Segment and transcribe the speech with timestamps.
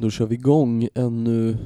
[0.00, 1.56] Då kör vi igång ännu,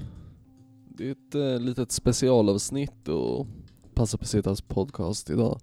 [0.88, 3.46] det är ett eh, litet specialavsnitt och
[3.95, 5.60] Passa Pesetas podcast idag.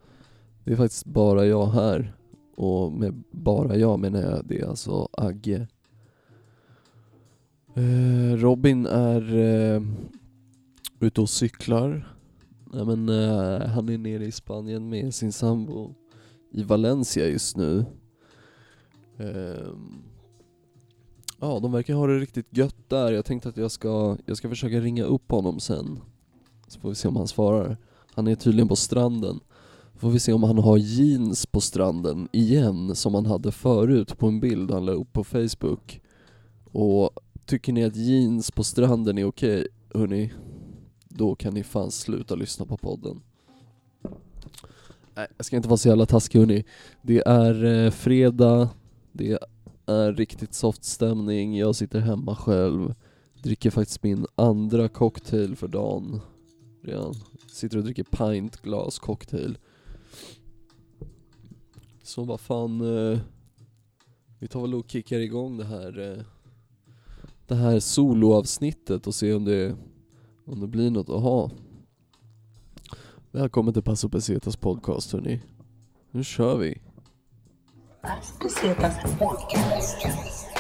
[0.64, 2.16] Det är faktiskt bara jag här,
[2.56, 5.68] och med bara jag menar jag, det är alltså Agge.
[7.76, 9.82] Eh, Robin är eh,
[11.00, 12.16] ute och cyklar.
[12.74, 15.96] Nej, men, eh, han är nere i Spanien med sin sambo
[16.52, 17.86] i Valencia just nu.
[19.18, 20.04] Ehm,
[21.44, 23.12] Ja, de verkar ha det riktigt gött där.
[23.12, 26.00] Jag tänkte att jag ska, jag ska försöka ringa upp honom sen.
[26.68, 27.78] Så får vi se om han svarar.
[28.14, 29.40] Han är tydligen på stranden.
[29.96, 34.28] Får vi se om han har jeans på stranden igen, som han hade förut på
[34.28, 36.02] en bild han la upp på Facebook.
[36.72, 37.10] Och
[37.46, 40.34] tycker ni att jeans på stranden är okej, hörni,
[41.10, 43.22] då kan ni fan sluta lyssna på podden.
[45.16, 46.64] Nej, jag ska inte vara så jävla taskig hörni.
[47.02, 48.70] Det är eh, fredag,
[49.12, 49.40] det
[49.92, 52.96] är riktigt soft stämning, jag sitter hemma själv,
[53.44, 56.22] dricker faktiskt min andra cocktail för dagen
[56.82, 57.14] redan.
[57.48, 59.58] Sitter och dricker pintglas cocktail.
[62.04, 63.20] Så vad fan, eh,
[64.40, 66.24] vi tar väl och kickar igång det här eh,
[67.52, 69.76] det här soloavsnittet och ser om det,
[70.46, 71.52] om det blir något att ha.
[73.32, 75.42] Välkommen till Paso Pesetas podcast hörni.
[76.12, 76.82] Nu kör vi.
[78.40, 80.51] Pesetas podcast.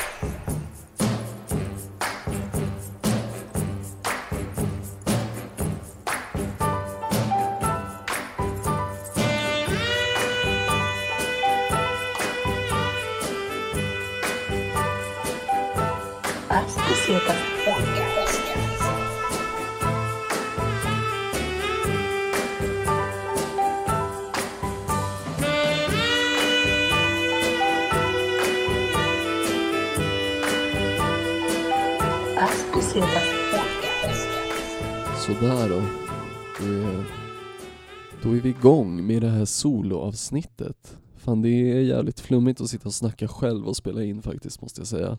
[39.52, 40.98] Soloavsnittet.
[41.16, 44.82] Fan det är jävligt flummigt att sitta och snacka själv och spela in faktiskt måste
[44.82, 45.17] jag säga.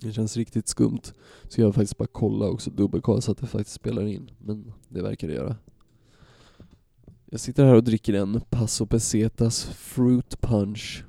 [0.00, 1.02] Det känns riktigt skumt.
[1.48, 4.30] Så jag har faktiskt bara kolla också, dubbelkolla så att det faktiskt spelar in.
[4.38, 5.56] Men det verkar det göra.
[7.30, 11.04] Jag sitter här och dricker en Paso Pesetas Fruit Punch.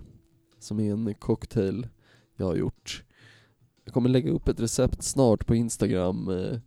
[0.59, 1.87] Som är en cocktail
[2.35, 3.03] jag har gjort.
[3.85, 6.29] Jag kommer lägga upp ett recept snart på Instagram.
[6.29, 6.59] Eh,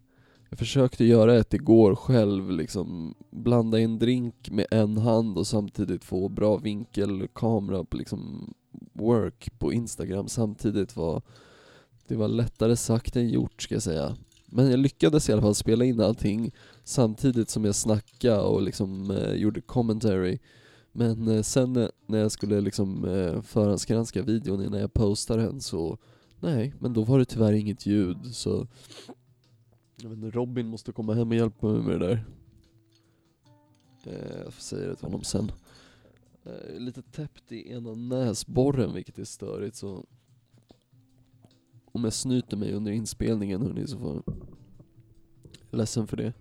[0.51, 6.05] jag försökte göra ett igår själv, liksom blanda en drink med en hand och samtidigt
[6.05, 8.55] få bra vinkelkamera på liksom
[8.93, 11.23] work på Instagram samtidigt var
[12.07, 14.17] det var lättare sagt än gjort ska jag säga.
[14.47, 16.53] Men jag lyckades i alla fall spela in allting
[16.85, 20.39] samtidigt som jag snackade och liksom eh, gjorde commentary.
[20.93, 25.61] Men eh, sen eh, när jag skulle liksom eh, förhandsgranska videon innan jag postade den
[25.61, 25.99] så
[26.43, 28.67] Nej, men då var det tyvärr inget ljud så
[30.03, 32.25] jag vet inte, Robin måste komma hem och hjälpa mig med det där.
[34.07, 35.53] Eh, jag får säga det till honom sen.
[36.45, 40.07] Eh, lite täppt i ena näsborren vilket är störigt så
[41.93, 44.35] om jag snyter mig under inspelningen hörni så får jag
[45.71, 46.33] ledsen för det.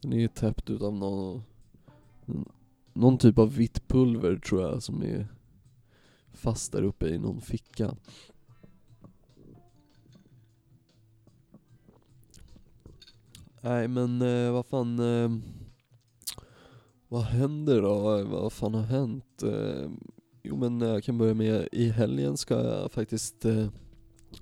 [0.00, 1.42] Den är täppt utav någon,
[2.92, 5.28] någon typ av vitt pulver tror jag som är
[6.32, 7.96] fast där uppe i någon ficka.
[13.64, 15.30] Nej men eh, vad fan, eh,
[17.08, 18.24] vad händer då?
[18.24, 19.42] Vad fan har hänt?
[19.42, 19.90] Eh,
[20.42, 23.68] jo men eh, jag kan börja med, i helgen ska jag faktiskt eh,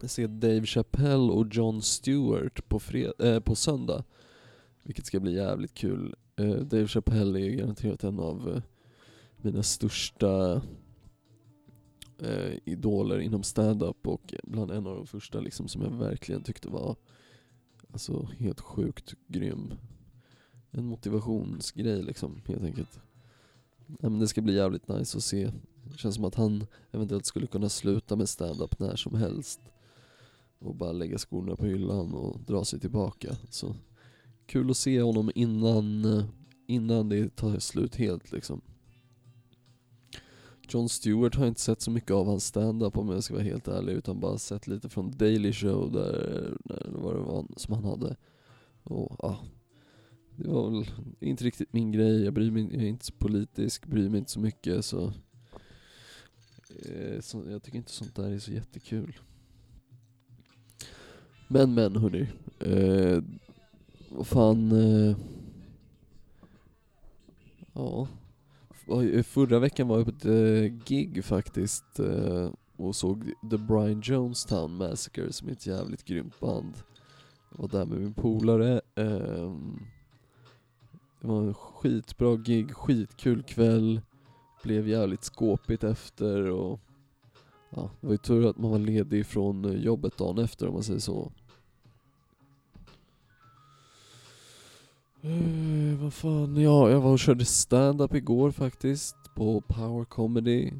[0.02, 4.04] se Dave Chappelle och Jon Stewart på, fred- eh, på söndag.
[4.82, 6.14] Vilket ska bli jävligt kul.
[6.36, 8.62] Eh, Dave Chappelle är ju garanterat en av eh,
[9.36, 10.62] mina största
[12.18, 16.68] eh, idoler inom stand-up och bland en av de första liksom som jag verkligen tyckte
[16.68, 16.96] var
[17.92, 19.74] Alltså helt sjukt grym.
[20.70, 23.00] En motivationsgrej liksom, helt enkelt.
[23.86, 25.50] Ja, men det ska bli jävligt nice att se.
[25.84, 29.60] Det känns som att han eventuellt skulle kunna sluta med stand-up när som helst.
[30.58, 33.36] Och bara lägga skorna på hyllan och dra sig tillbaka.
[33.50, 33.74] Så
[34.46, 36.24] kul att se honom innan, eh,
[36.66, 38.60] innan det tar slut helt liksom.
[40.68, 43.44] Jon Stewart har jag inte sett så mycket av hans stand-up om jag ska vara
[43.44, 47.74] helt ärlig, utan bara sett lite från Daily Show där, eller vad det var som
[47.74, 48.16] han hade.
[48.82, 49.38] Och ja,
[50.36, 53.86] det var väl inte riktigt min grej, jag bryr mig jag är inte så politisk,
[53.86, 55.12] bryr mig inte så mycket så,
[56.68, 59.18] eh, så jag tycker inte sånt där är så jättekul.
[61.48, 62.28] Men men hörni,
[62.60, 63.22] eh,
[64.10, 65.16] vad fan, eh,
[67.72, 68.08] ja.
[68.88, 74.00] Eh, förra veckan var jag på ett eh, gig faktiskt eh, och såg The Brian
[74.00, 76.74] Jonestown Massacre som är ett jävligt grymt band.
[77.50, 78.80] Jag var där med min polare.
[78.94, 79.80] Ehm,
[81.20, 84.00] det var en skitbra gig, skitkul kväll.
[84.62, 86.80] Blev jävligt skåpigt efter och
[87.70, 90.82] ja, det var ju tur att man var ledig från jobbet dagen efter om man
[90.82, 91.32] säger så.
[95.24, 100.72] Eh, vad fan, ja, jag var och körde stand-up igår faktiskt på Power Comedy.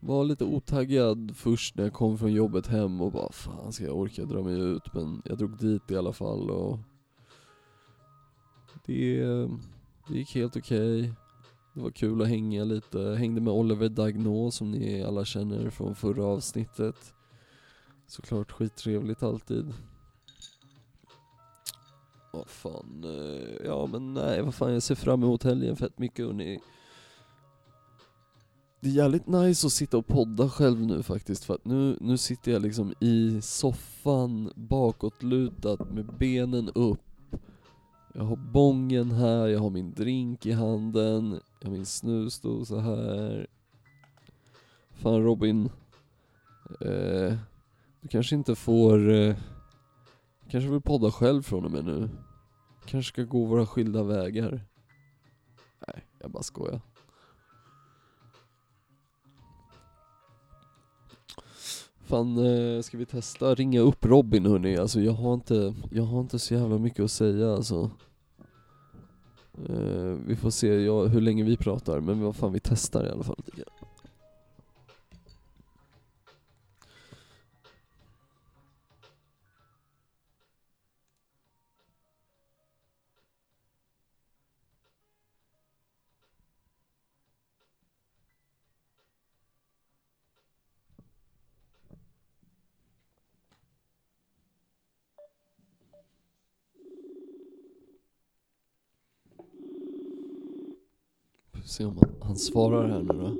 [0.00, 3.96] Var lite otaggad först när jag kom från jobbet hem och bara fan ska jag
[3.96, 6.78] orka dra mig ut men jag drog dit i alla fall och
[8.86, 9.24] det,
[10.08, 11.12] det gick helt okej.
[11.74, 15.94] Det var kul att hänga lite, hängde med Oliver Dagno som ni alla känner från
[15.94, 17.14] förra avsnittet.
[18.06, 19.74] Såklart skittrevligt alltid.
[22.32, 26.26] Vad fan, eh, ja men nej vad fan jag ser fram emot helgen fett mycket
[26.26, 26.60] hörni.
[28.80, 32.18] Det är jävligt nice att sitta och podda själv nu faktiskt för att nu, nu
[32.18, 37.00] sitter jag liksom i soffan bakåtlutad med benen upp.
[38.14, 43.46] Jag har bongen här, jag har min drink i handen, jag har min snusdosa här.
[44.94, 45.70] Fan Robin,
[46.80, 47.34] eh,
[48.00, 49.36] du kanske inte får, eh,
[50.50, 52.08] kanske vill podda själv från och med nu.
[52.86, 54.64] Kanske ska gå våra skilda vägar.
[55.86, 56.80] Nej, jag bara skojar.
[62.04, 64.76] Fan, eh, ska vi testa ringa upp Robin hörni?
[64.76, 67.90] Alltså jag har inte, jag har inte så jävla mycket att säga alltså.
[69.68, 73.24] Eh, vi får se hur länge vi pratar, men vad fan vi testar i alla
[73.24, 73.42] fall
[101.70, 103.36] se om han, han svarar här nu då.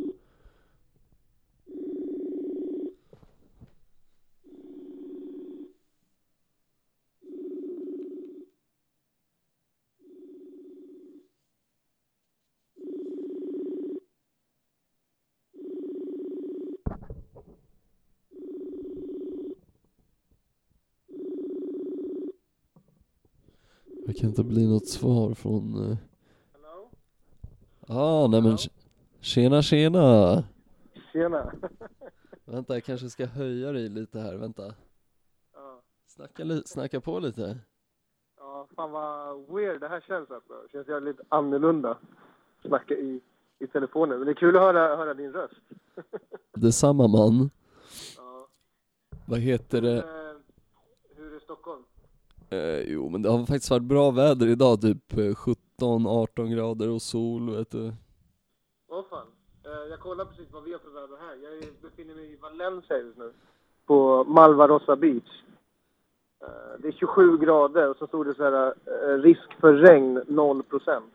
[24.06, 25.90] Det kan inte bli något svar från...
[25.90, 25.96] Eh,
[27.90, 27.96] eh?
[27.96, 28.56] Ah, nej men
[29.20, 30.44] tjena tjena!
[31.12, 31.52] Tjena.
[32.44, 34.74] Vänta, jag kanske ska höja dig lite här, vänta.
[35.54, 35.82] ja.
[36.06, 37.58] Snacka, li- snacka på lite.
[38.36, 40.52] ja, fan vad weird det här känns alltså.
[40.62, 41.98] Det känns jävligt annorlunda.
[42.66, 43.20] Snacka i,
[43.58, 44.18] i telefonen.
[44.18, 45.54] Men det är kul att höra, höra din röst.
[46.54, 47.50] Detsamma man.
[48.16, 48.48] Ja.
[49.26, 49.98] Vad heter det?
[49.98, 50.36] Eh,
[51.16, 51.82] hur är Stockholm?
[52.50, 57.56] Eh, jo men det har faktiskt varit bra väder idag, typ 17-18 grader och sol
[57.56, 57.92] vet du.
[58.88, 59.26] Åh fan.
[59.64, 61.36] Eh, jag kollar precis vad vi har för väder här.
[61.44, 63.32] Jag befinner mig i Valencia just nu.
[63.86, 65.42] På Malvarosa Beach.
[66.42, 70.20] Eh, det är 27 grader och så stod det så här eh, risk för regn
[70.28, 71.12] 0 procent.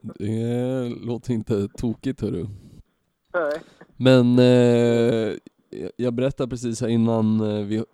[0.00, 2.46] Det låter inte tokigt hörru.
[3.34, 3.62] Nej.
[3.96, 5.36] Men eh,
[5.96, 7.84] jag- berättade precis här innan eh, vi,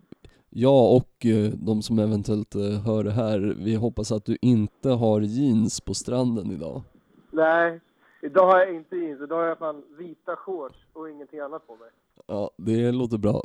[0.51, 4.91] jag och eh, de som eventuellt eh, hör det här, vi hoppas att du inte
[4.91, 6.83] har jeans på stranden idag.
[7.31, 7.81] Nej.
[8.23, 9.21] Idag har jag inte jeans.
[9.21, 11.91] Idag har jag fan vita shorts och ingenting annat på mig.
[12.27, 13.43] Ja, det låter bra.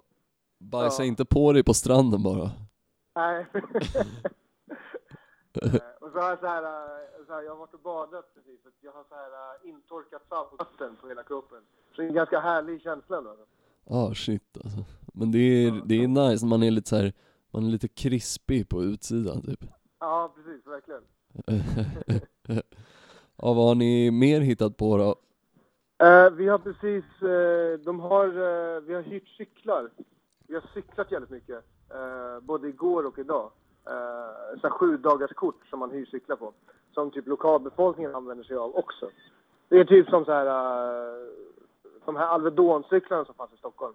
[0.59, 1.07] Bajsa Ja.
[1.07, 2.51] inte på dig på stranden bara.
[3.15, 3.45] Nej.
[5.61, 6.61] Eh, och så har jag så här,
[7.27, 8.59] så här, jag har varit och badat precis.
[8.81, 11.57] Jag har så här intorkat saltvatten på hela kroppen.
[11.95, 13.35] Så det är en ganska härlig känsla då.
[13.89, 14.79] Ah shit alltså.
[15.13, 17.13] Men det är, det är nice man är lite så här,
[17.51, 19.65] man är lite krispig på utsidan typ.
[19.99, 21.01] Ja, precis, verkligen.
[23.37, 25.15] ja, vad har ni mer hittat på då?
[26.05, 29.89] Eh, vi har precis, eh, de har, eh, vi har hyrt cyklar.
[30.47, 31.63] Vi har cyklat jävligt mycket.
[31.89, 33.51] eh, både igår och idag.
[33.89, 36.53] Uh, så sju dagars kort som man hyr cyklar på.
[36.93, 39.09] Som typ lokalbefolkningen använder sig av också.
[39.69, 41.27] Det är typ som så här, uh,
[42.05, 43.93] de här Alvedon-cyklarna som fanns i Stockholm.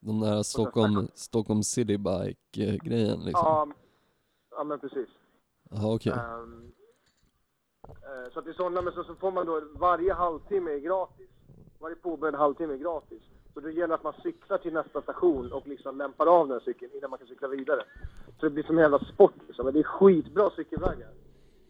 [0.00, 3.46] De där Stockholm, Stockholm City Bike eh, grejen liksom?
[3.46, 3.68] Ja,
[4.50, 5.08] ja men precis.
[5.70, 6.12] Jaha okej.
[6.12, 6.72] Ehm,
[7.88, 10.78] eh, så att det är sådana, men så, så får man då varje halvtimme är
[10.78, 11.28] gratis.
[11.78, 13.22] Varje påbörjad halvtimme är gratis.
[13.54, 16.64] Så det gäller att man cyklar till nästa station och liksom lämpar av den här
[16.64, 17.82] cykeln innan man kan cykla vidare.
[18.40, 19.64] Så det blir som en jävla sport liksom.
[19.64, 21.08] Men det är skitbra cykelvägar.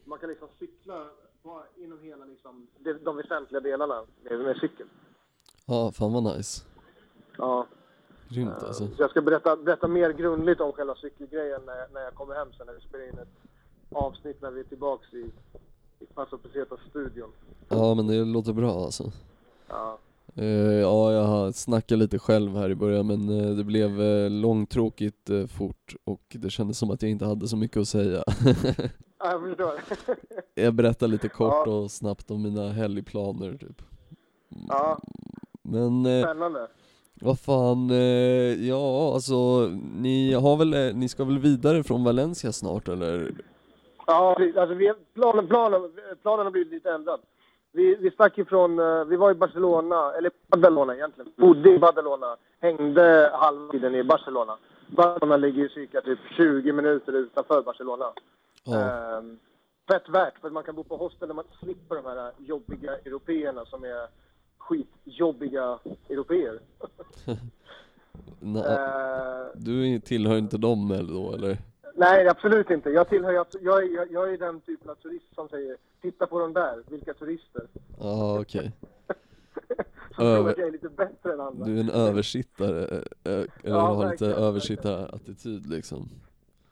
[0.05, 1.07] Man kan liksom cykla
[1.43, 4.89] på, inom hela liksom, de, de väsentliga delarna med, med cykeln.
[5.67, 6.65] Ja, fan vad nice.
[7.39, 7.67] Ja.
[8.31, 8.87] Grymt alltså.
[8.87, 12.35] Så jag ska berätta, berätta mer grundligt om själva cykelgrejen när, jag- när jag kommer
[12.35, 13.29] hem sen när vi spelar in ett
[13.93, 15.31] avsnitt när vi är tillbaks i,
[16.01, 17.31] i Paso Pesetas-studion.
[17.69, 19.05] Ja men det låter bra alltså.
[19.69, 19.99] Ja.
[20.35, 24.31] Eh, ja, jag har snackat lite själv här i början men eh, det blev eh,
[24.31, 28.25] långtråkigt eh, fort och det kändes som att jag inte hade så mycket att säga.
[29.19, 29.73] ja, jag förstår.
[30.55, 31.73] jag berättar lite kort Ja.
[31.73, 33.83] och snabbt om mina helgplaner typ.
[34.69, 34.99] ja,
[35.63, 36.69] Men eh, spännande.
[37.21, 39.35] Vad fan, eh, ja alltså
[39.95, 43.33] ni har väl, eh, ni ska väl vidare från Valencia snart eller?
[44.07, 44.57] Ja, precis.
[44.57, 45.91] alltså vi, planen, planen,
[46.23, 47.21] planen har blivit lite ändrad.
[47.73, 51.33] Vi, vi stack ifrån, eh, vi var i Barcelona, eller Badalona egentligen.
[51.37, 54.57] Bodde i Badalona, hängde halva tiden i Barcelona.
[54.87, 58.05] Barcelona ligger ju cirka typ 20 minuter utanför Barcelona.
[58.65, 59.39] Ja, Ehm,
[59.93, 63.65] fett värt, för man kan bo på hostel där man slipper de här jobbiga européerna
[63.65, 64.09] som är
[64.61, 66.59] skitjobbiga européer.
[68.41, 71.59] na, Ehm, du tillhör inte dem eller då eller?
[71.95, 72.91] nej, absolut inte.
[72.91, 76.53] Jag tillhör, jag, jag, jag, är den typen av turist som säger titta på de
[76.53, 77.63] där, vilka turister.
[78.01, 78.73] Ja okej.
[80.15, 81.67] som Över- tror att jag är lite bättre än andra.
[81.67, 82.99] Du är en översittare, eh,
[83.33, 86.09] eh, eller Ja, har lite översittarattityd liksom?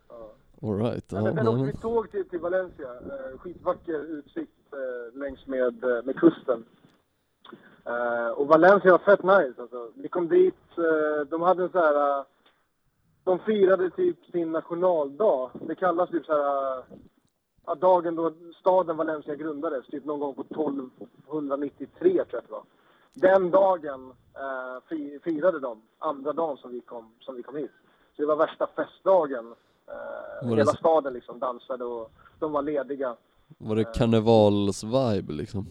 [0.09, 0.31] Ja.
[0.69, 2.89] Alright, Ja, men sen nej, åkte vi tåg till, till Valencia.
[2.95, 6.65] Eh, skitvacker utsikt eh, längs med, eh, med kusten.
[7.85, 9.91] Eh, och Valencia var fett nice alltså.
[9.95, 12.19] Vi kom dit, eh, de hade en så här...
[12.19, 12.25] Eh,
[13.25, 15.51] de firade typ sin nationaldag.
[15.55, 16.83] Det kallas typ så här...
[17.81, 22.63] Dagen då staden Valencia grundades, typ någon gång på 1293 tror jag det var.
[23.15, 24.13] Den dagen
[24.89, 27.71] fi- firade de, andra dagen som vi kom, som vi kom hit.
[28.17, 29.55] Så det var värsta festdagen.
[30.43, 33.17] Var det hela så- staden liksom dansade och de var lediga.
[33.59, 35.67] var det karnevals-vibe liksom?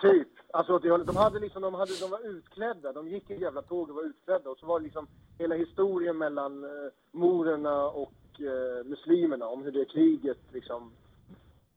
[0.00, 0.28] Typ.
[0.52, 2.92] Alltså, de, de, hade liksom, de, hade, de var utklädda.
[2.92, 4.50] De gick i jävla tåg och var utklädda.
[4.50, 5.06] Och så var det liksom
[5.38, 10.92] hela historien mellan eh, morerna och eh, muslimerna om hur det kriget liksom...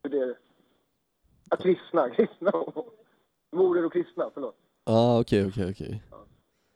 [0.04, 0.36] Hur det...
[1.50, 2.10] Ja, kristna.
[2.16, 2.51] Kristna.
[3.51, 4.56] Morer och kristna, förlåt.
[4.84, 6.04] Ah okej okej okej,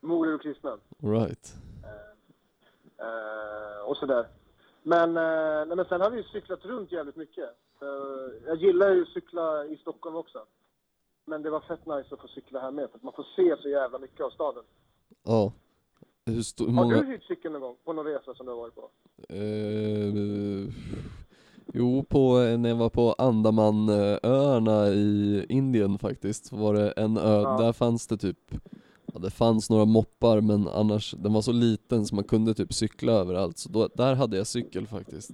[0.00, 0.78] Morer och kristna.
[1.02, 1.54] alright.
[2.98, 4.26] Eh, och sådär.
[4.82, 7.44] Men, eh, nej, men sen har vi ju cyklat runt jävligt mycket.
[7.82, 10.46] Eh, jag gillar ju att cykla i Stockholm också.
[11.28, 13.62] Men det var fett nice att få cykla här med för att man får se
[13.62, 14.62] så jävla mycket av staden.
[15.24, 15.52] Ja.
[16.26, 17.00] Hur stor, hur Har många?
[17.02, 18.90] du hyrt cykeln någon gång på någon resa som du har varit på?
[19.28, 20.74] Eh,
[21.74, 27.56] jo, på, när jag var på Andamanöarna i Indien faktiskt, var det en ö, Ja.
[27.60, 28.38] där fanns det typ
[29.12, 32.72] Ja, det fanns några moppar men annars, den var så liten så man kunde typ
[32.72, 35.30] cykla överallt så då, där hade jag cykel faktiskt.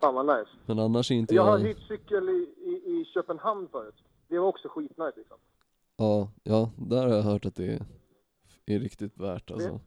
[0.00, 0.50] Fan vad nice.
[0.66, 2.70] Men annars är inte Jag har jag, hyrt cykel i, i,
[3.00, 3.94] i Köpenhamn förut.
[4.28, 5.36] Det var också skitnice liksom.
[5.96, 7.82] ja, ja, där har jag hört att det är,
[8.66, 9.80] är riktigt värt alltså.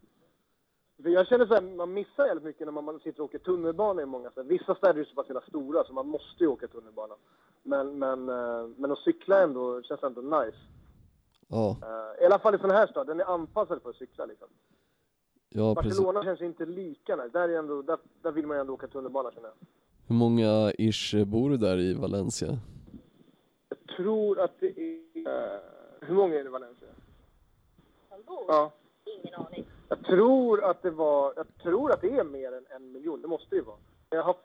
[1.03, 4.05] För jag känner såhär, man missar jävligt mycket när man, sitter och åker tunnelbana i
[4.05, 4.49] många städer.
[4.49, 7.15] Vissa städer är så pass jävla stora så man måste ju åka tunnelbana.
[7.63, 10.57] Men, men, eh, men att cykla ändå känns ändå nice.
[11.47, 14.25] Ja, Eh, I alla fall i sån här stad, den är anpassad för att cykla
[14.25, 14.47] liksom.
[15.49, 15.97] ja precis.
[15.97, 17.29] Barcelona känns inte lika nice.
[17.33, 19.55] Där, är ändå, där, där vill man ju ändå åka tunnelbana känner jag.
[20.07, 22.59] Hur många ish bor det där i Valencia?
[23.97, 25.27] Jag tror att det är...
[25.27, 25.59] eh,
[26.01, 26.87] hur många är det i Valencia?
[28.47, 28.71] Ja.
[29.05, 29.65] Ingen aning.
[29.89, 31.33] Jag tror att det var...
[31.35, 33.21] Jag tror att det är mer än en miljon.
[33.21, 33.77] Det måste ju vara.
[34.09, 34.35] Jag har,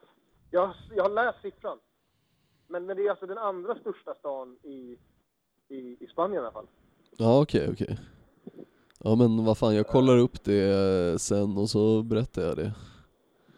[0.51, 1.79] jag, har- jag har läst siffran.
[2.67, 4.99] Men, men det är alltså den andra största stan i,
[5.69, 6.67] i, i Spanien i alla fall.
[7.17, 7.99] Ja okej okej.
[8.99, 12.73] Ja men vad fan, jag kollar upp det sen och så berättar jag det.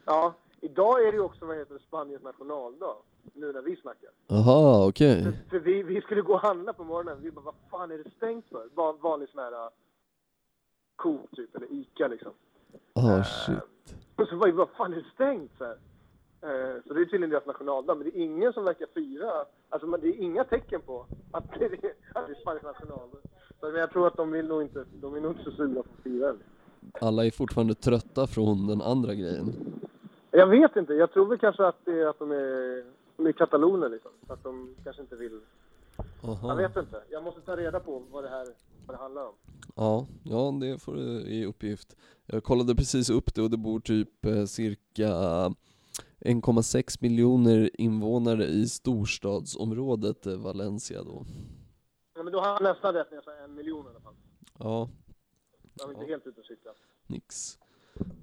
[0.04, 0.34] Ja,
[0.64, 2.96] idag är det ju också vad heter Spaniens nationaldag.
[3.34, 4.10] Nu när vi snackar.
[4.30, 5.22] Aha okej.
[5.22, 7.18] För, för vi, vi skulle gå och handla på morgonen.
[7.22, 8.68] Vi bara, vad fan är det stängt för?
[8.74, 9.68] Van, vanlig sån här uh,
[10.96, 12.32] Coop typ, eller Ica liksom.
[12.94, 13.96] Ah shit.
[14.16, 15.50] Och så var vi, vad fan är det stängt?
[15.58, 15.78] Så, här.
[16.42, 17.94] Eh, så det är tydligen deras nationaldag.
[17.94, 19.30] Men det är ingen som verkar fira.
[19.68, 21.72] Alltså det är inga tecken på att det är,
[22.14, 23.18] att det är Spaniens nationaldag.
[23.60, 25.82] Så men jag tror att de vill nog inte, de är nog inte så sugna
[25.82, 26.38] på att fira det.
[27.00, 29.54] Alla är fortfarande trötta från den andra grejen.
[30.34, 30.94] Jag vet inte.
[30.94, 32.84] Jag tror väl kanske att det är att de är,
[33.16, 34.10] de är kataloner liksom.
[34.26, 35.40] Så att de kanske inte vill.
[36.22, 36.54] Jag Aha.
[36.54, 37.02] vet inte.
[37.10, 38.46] Jag måste ta reda på vad det här
[38.86, 39.34] vad det handlar om.
[39.76, 41.96] Ja, ja det får du i uppgift.
[42.26, 45.08] Jag kollade precis upp det och det bor typ eh, cirka
[46.20, 51.24] 1,6 miljoner invånare i storstadsområdet eh, Valencia då.
[52.14, 54.14] Ja, men då har jag nästan rätt när jag säger en miljon i alla fall.
[54.58, 54.88] Ja,
[55.74, 56.08] Jag är inte Ja.
[56.08, 56.74] helt ute och cyklar.
[57.06, 57.58] nix.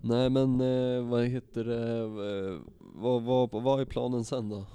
[0.03, 4.65] Nej men eh, vad heter det, eh, vad, vad, vad är planen sen då?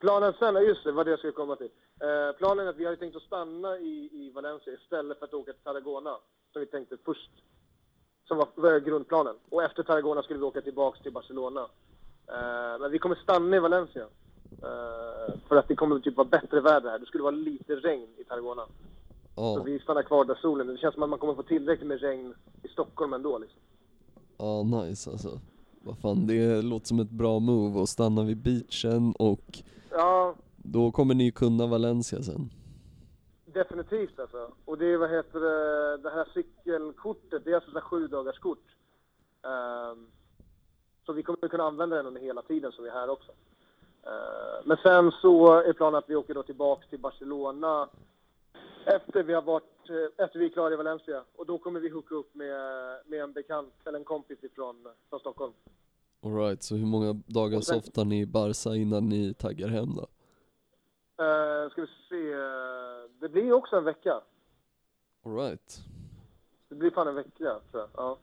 [0.00, 1.70] Planen sen, ja, just det, vad det jag skulle komma till.
[2.00, 5.34] Eh, planen är att vi hade tänkt att stanna i, i Valencia istället för att
[5.34, 6.16] åka till Tarragona.
[6.52, 7.30] som vi tänkte först.
[8.28, 9.36] Som var, var grundplanen.
[9.48, 11.60] Och efter Tarragona skulle vi åka tillbaks till Barcelona.
[12.28, 14.06] Eh, men vi kommer stanna i Valencia.
[14.62, 16.98] Eh, för att det kommer typ vara bättre väder här.
[16.98, 18.66] Det skulle vara lite regn i Tarragona.
[19.38, 20.66] Så Ja, vi stannar kvar där solen.
[20.66, 23.60] Det känns som att man kommer få tillräckligt med regn i Stockholm ändå liksom.
[24.38, 25.40] ja nice alltså.
[25.80, 29.58] Vad fan, det låter som ett bra move att stanna vid beachen och
[29.90, 32.50] Ja, då kommer ni kunna Valencia sen.
[33.46, 34.50] definitivt alltså.
[34.64, 38.38] Och det är, vad heter det, det här cykelkortet, det är alltså ett sju dagars
[38.38, 38.64] kort.
[39.42, 40.06] Ehm,
[41.06, 43.32] så vi kommer kunna använda den under hela tiden som vi är här också.
[44.02, 47.88] Ehm, men sen så är planen att vi åker då tillbaks till Barcelona
[48.86, 51.24] efter vi har varit, eh, efter vi är klara i Valencia.
[51.36, 52.54] Och då kommer vi hooka upp med,
[53.06, 55.52] med en bekant, eller en kompis ifrån, från Stockholm.
[56.22, 60.06] Alright, så hur många dagar sen- softar ni i Barca innan ni taggar hem då?
[61.24, 62.34] Uh, ska vi se,
[63.20, 64.20] det blir också en vecka.
[65.26, 65.78] Alright.
[66.68, 67.88] Det blir fan en vecka tror jag.
[67.96, 68.18] Ja.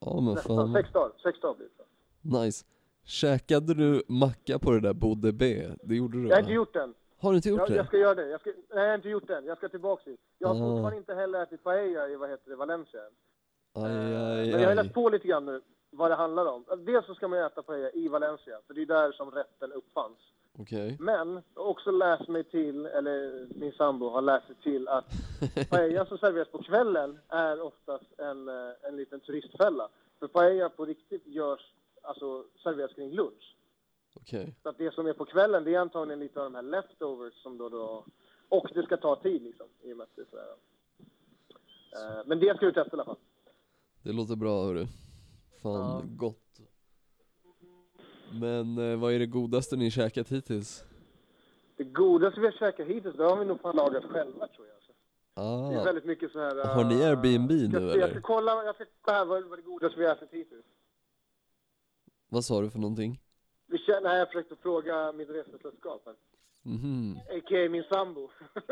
[0.00, 1.12] Ja men Nästan, fan, sex dagar.
[1.22, 2.44] Sex dagar blir det.
[2.44, 2.64] nice.
[3.04, 5.68] Käkade du macka på det där Bode B?
[5.82, 6.94] Det gjorde du Jag har inte gjort den.
[7.22, 7.88] Har du inte gjort Jag, jag det?
[7.88, 8.28] ska göra det.
[8.28, 9.44] Jag ska, nej, jag har inte gjort den.
[9.46, 10.20] Jag ska tillbaka dit.
[10.38, 10.58] Jag har Ah.
[10.58, 13.00] fortfarande inte heller ätit paella i vad heter det, Valencia.
[13.00, 13.12] än.
[13.84, 15.60] Aj, Eh, aj, Men jag har läst på lite grann nu
[15.90, 16.64] vad det handlar om.
[16.78, 20.18] Dels så ska man äta paella i Valencia, för det är där som rätten uppfanns.
[20.58, 20.96] Okej.
[21.00, 25.04] Men jag har också läst mig till, eller min sambo har läst sig till att
[25.70, 29.88] paella som serveras på kvällen är oftast en, eh, en liten turistfälla.
[30.18, 33.56] För paella på riktigt görs, alltså serveras kring lunch.
[34.14, 34.54] Okej.
[34.62, 37.34] Så att det som är på kvällen, det är antagligen lite av de här leftovers
[37.34, 38.04] som då, då
[38.48, 40.54] och det ska ta tid liksom, i och med att det är sådär.
[42.18, 43.16] Eh, Men det ska vi testa i alla fall.
[44.02, 44.86] Det låter bra hörru.
[45.62, 46.02] Fan Ja.
[46.16, 46.60] gott.
[48.40, 50.84] Men eh, vad är det godaste ni käkat hittills?
[51.76, 54.74] Det godaste vi har käkat hittills, det har vi nog fan lagat själva tror jag.
[54.74, 54.92] Alltså.
[55.34, 56.58] Det är Ah, väldigt mycket så här.
[56.58, 58.10] eh, Har ni Airbnb nu, jag, ska- Jag eller?
[58.10, 60.64] ska kolla, jag ska kolla här vad, vad det godaste vi har ätit hittills.
[62.28, 63.20] vad sa du för någonting?
[63.72, 66.14] Vi känner, jag försökte fråga mitt resesällskap, här.
[66.62, 67.18] Mhm.
[67.30, 67.68] a.k.a.
[67.68, 68.30] min sambo.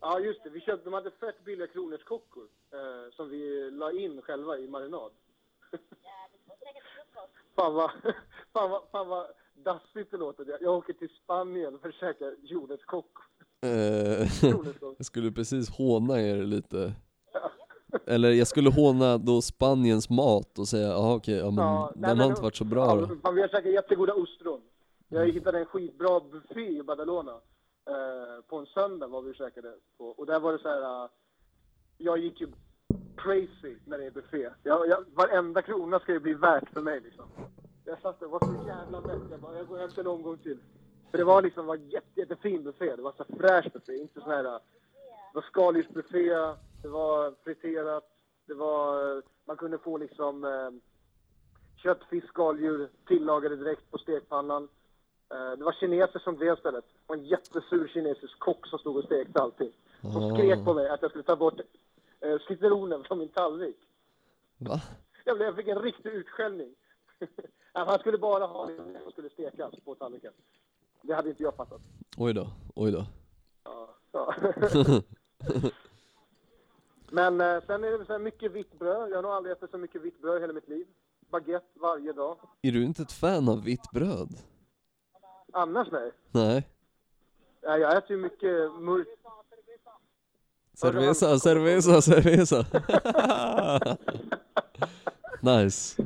[0.00, 0.50] ja, just det.
[0.50, 5.12] Vi köpte, de hade fett billiga kronärtskockor eh, som vi la in själva i marinad.
[7.56, 7.90] fan vad,
[8.52, 10.44] fan vad, fan vad dassigt det låter.
[10.48, 13.24] Jag, jag åker till Spanien för att käka jordnötskockor.
[13.62, 13.70] Eh,
[14.50, 14.94] Jordnötskockor.
[14.98, 16.92] jag skulle precis håna er lite.
[18.06, 22.08] Eller jag skulle håna då Spaniens mat och säga, jaha okej, ja men Ja, nej,
[22.08, 23.16] den men- har inte varit så bra Ja, då.
[23.22, 24.60] fan, vi har käkat jättegoda ostron.
[25.08, 27.32] Jag hittade en skitbra buffé i Badalona.
[27.88, 30.04] Eh, på en söndag var vi och käkade på.
[30.04, 31.04] Och där var det så här.
[31.04, 31.10] eh,
[31.98, 32.48] jag gick ju
[33.16, 34.50] crazy när det är buffé.
[34.62, 37.24] Jag, jag, varenda krona ska ju bli värt för mig liksom.
[37.84, 39.22] Jag satt där och var så jävla mätt.
[39.30, 40.58] Jag bara, jag går hem en omgång till.
[41.10, 42.96] För det var liksom var jätte, jättefin buffé.
[42.96, 43.96] Det var så fräsch buffé.
[43.96, 44.44] Inte sån här.
[44.44, 46.30] eh, Det var skaldjursbuffé.
[46.86, 48.04] Det var friterat.
[48.46, 50.70] Det var, man kunde få liksom eh,
[51.82, 54.68] kött, fisk, skaldjur tillagade direkt på stekpannan.
[55.30, 56.84] Eh, Det var kineser som drev stället.
[57.06, 59.72] Och en jättesur kinesisk kock som stod och stekte allting.
[60.02, 60.34] Och Ah.
[60.34, 61.60] skrek på mig att jag skulle ta bort
[62.20, 63.76] eh, citronen från min tallrik.
[64.58, 64.80] Va?
[65.24, 66.74] Jag, blev, jag fick en riktig utskällning.
[67.72, 70.32] Han skulle bara ha det som skulle stekas på tallriken.
[71.02, 71.80] Det hade inte jag fattat.
[72.16, 73.04] Oj då, oj då.
[73.64, 74.34] Ja, ja.
[77.10, 79.10] Men eh, sen är det så här mycket vitt bröd.
[79.10, 80.86] Jag har nog aldrig ätit så mycket vitt bröd i hela mitt liv.
[81.30, 82.38] Baguette varje dag.
[82.62, 84.28] Är du inte ett fan av vitt bröd?
[85.52, 86.12] Annars nej.
[86.30, 86.68] Nej.
[87.60, 89.10] Ja, Jag äter ju mycket mörkt.
[90.74, 92.64] Cerveza, cerveza, cerveza.
[95.64, 96.02] nice.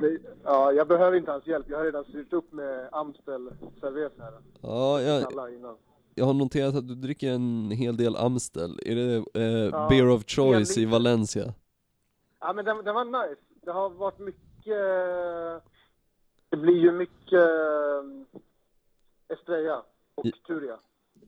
[0.00, 1.66] Nej, Ja, jag behöver inte hans hjälp.
[1.68, 4.32] Jag har redan styrt upp med Amstel Cerveza här.
[4.60, 5.76] Ja, jag, Alla innan.
[6.14, 8.78] Jag har noterat att du dricker en hel del Amstel.
[8.86, 11.54] Är det eh, Ja, beer of choice i Valencia?
[12.40, 13.40] Ja, men den, den var nice.
[13.64, 15.62] Det har varit mycket...
[16.48, 18.40] Det blir ju mycket eh,
[19.36, 19.82] Estrella
[20.14, 20.78] och I- Turia.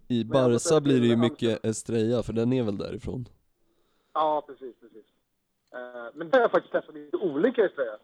[0.08, 3.28] I Barca blir det ju mycket Estrella, för den är väl därifrån?
[4.12, 5.04] Ja, precis, precis.
[5.72, 7.98] Eh, men det har jag faktiskt testat lite olika Estrella.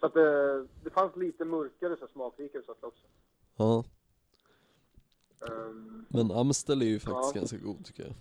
[0.00, 3.06] Så att det, det fanns lite mörkare, så smakrikare sorter också.
[3.56, 3.84] Ja,
[6.08, 7.40] men Amstel är ju faktiskt Ja.
[7.40, 8.12] ganska god tycker jag.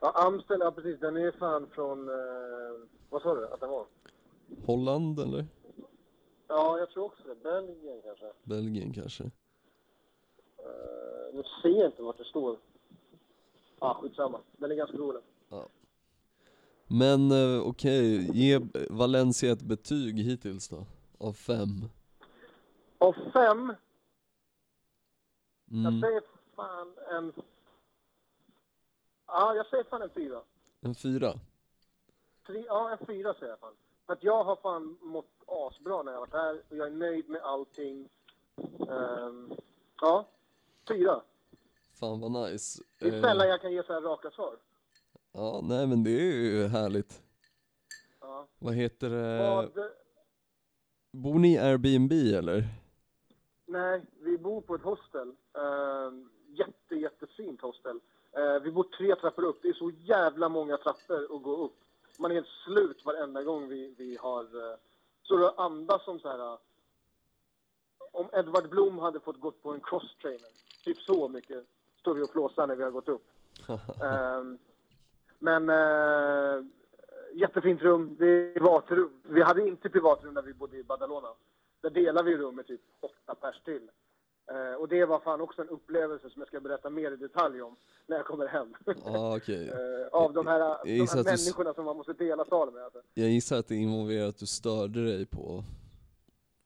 [0.00, 1.00] ja, Amstel, ja precis.
[1.00, 2.08] Den är fan från...
[2.08, 2.14] eh,
[3.10, 3.86] vad sa du att den var?
[4.66, 5.46] Holland eller?
[6.48, 7.34] Ja, jag tror också det.
[7.42, 8.32] Belgien kanske.
[8.44, 9.24] Belgien kanske?
[9.24, 9.30] Uh,
[11.34, 12.58] nu ser jag inte vart det står.
[13.80, 14.40] Ja, ah, skitsamma.
[14.56, 15.22] Den är ganska rolig.
[16.88, 20.86] Men eh, okej, ge Valencia ett betyg hittills då?
[21.18, 21.84] Av fem?
[22.98, 23.72] Av fem,
[25.68, 26.00] jag Mm.
[26.00, 26.22] säger
[26.56, 27.32] fan en
[29.26, 30.40] Ja, jag säger fan en fyra.
[30.80, 31.32] En fyra?
[32.46, 33.74] Tre, ja, en fyra säger jag fan.
[34.06, 37.28] För att jag har fan mått asbra när jag varit här och jag är nöjd
[37.28, 38.08] med allting.
[38.90, 39.52] Ehm,
[40.00, 40.28] ja,
[40.88, 41.22] fyra.
[42.00, 42.82] Fan vad nice.
[42.98, 44.56] Det är Eh, sällan jag kan ge så här raka svar.
[45.32, 47.22] Ja, nej men det är ju härligt.
[48.20, 48.46] Ja.
[48.58, 49.38] Vad heter det?
[49.38, 49.90] Vad,
[51.12, 52.64] Bor ni i Airbnb eller?
[53.66, 55.32] Nej, vi bor på ett hostel.
[55.54, 58.00] Ehm, jätte, jättefint hostel.
[58.32, 59.58] Eh, vi bor tre trappor upp.
[59.62, 61.76] Det är så jävla många trappor att gå upp.
[62.18, 64.42] Man är helt slut varenda gång vi, vi har...
[64.42, 64.76] Uh,
[65.22, 66.52] så det andas som så här...
[66.52, 66.58] eh,
[68.12, 70.50] om Edvard Blom hade fått gått på en crosstrainer.
[70.84, 71.64] Typ så mycket
[72.00, 73.26] står vi och flåsar när vi har gått upp.
[74.02, 74.58] Ehm,
[75.38, 76.64] men uh,
[77.34, 78.16] jättefint rum.
[78.18, 79.10] Det är privatrum.
[79.22, 81.28] Vi hade inte privatrum när vi bodde i Badalona.
[81.80, 83.90] Där delar vi rum med typ åtta pers till.
[84.50, 87.62] Eh, och det var fan också en upplevelse som jag ska berätta mer i detalj
[87.62, 88.74] om när jag kommer hem.
[89.04, 89.68] Ja okej.
[89.76, 92.84] Eh, av de här, de här att du människorna som man måste dela sal med.
[92.84, 93.00] Alltså.
[93.14, 95.64] Jag gissar att det involverar att du störde dig på,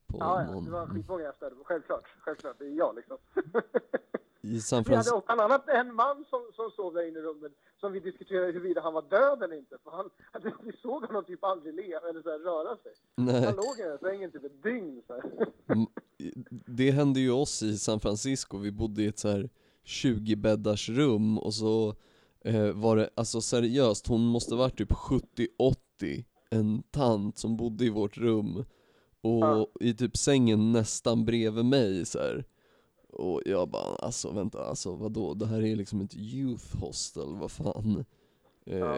[0.06, 0.64] på Ja, ja, någon.
[0.64, 1.52] det var skitmånga gäster.
[1.64, 2.56] Självklart, självklart.
[2.58, 3.16] Det är jag liksom.
[4.40, 5.22] I San Vi hade Francisco.
[5.26, 8.80] bland annat en man som, som sov där inne i rummet som vi diskuterade huruvida
[8.80, 9.76] han var död eller inte.
[9.84, 12.92] För han, alltså, vi såg honom typ aldrig leva eller så här, röra sig.
[13.16, 15.02] Nej, Han låg i den sängen typ ett dygn.
[15.06, 15.22] Så här.
[15.68, 15.86] m-
[16.66, 19.50] det hände ju oss i San Francisco, vi bodde i ett så här
[19.84, 21.94] 20 bäddars rum och så
[22.44, 27.90] eh, var det, alltså seriöst, hon måste varit typ 70-80, en tant som bodde i
[27.90, 28.56] vårt rum
[29.22, 29.66] och Ja.
[29.80, 32.44] i typ sängen nästan bredvid mig så här.
[33.12, 37.50] Och jag bara, alltså vänta, alltså vadå, det här är liksom ett youth hostel, vad
[37.50, 38.04] fan
[38.66, 38.96] eh, Ja.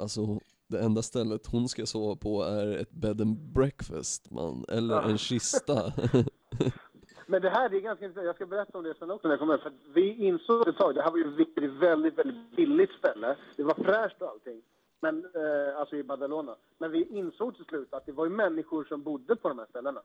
[0.00, 4.94] Alltså det enda stället hon ska sova på är ett bed and breakfast man, eller
[4.94, 5.02] Ja.
[5.02, 5.92] en kista
[7.26, 8.26] Men det här är ganska intressant.
[8.26, 9.58] Jag ska berätta om det sen också när jag kommer.
[9.58, 13.36] För vi insåg ett tag, det här var ju ett väldigt, väldigt billigt ställe.
[13.56, 14.62] Det var fräscht och allting.
[15.00, 16.56] Men, eh, alltså i Badalona.
[16.78, 19.66] Men vi insåg till slut att det var ju människor som bodde på de här
[19.70, 20.00] ställena.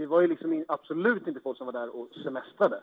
[0.00, 2.80] Det var ju liksom absolut inte folk som var där och semestrade.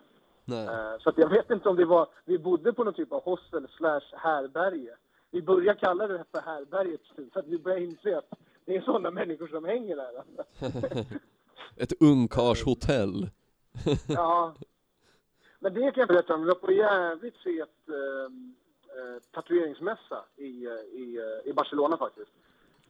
[0.50, 3.22] Eh, så att jag vet inte om det var, vi bodde på någon typ av
[3.22, 4.96] hostel slash härberge.
[5.30, 7.00] Vi börjar kalla det för härberget
[7.32, 10.24] för att vi börjar inse att det är sådana människor som hänger där.
[11.76, 13.30] Ett ungkarlshotell
[14.08, 14.54] Ja.
[15.58, 16.40] Men det kan jag berätta om.
[16.40, 18.32] Vi var på jävligt fet eh,
[18.98, 22.30] eh, tatueringsmässa i, eh, i, i Barcelona faktiskt.